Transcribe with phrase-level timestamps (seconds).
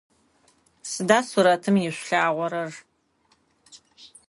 [0.91, 2.71] Сыда сурэтым ишъулъагъорэр?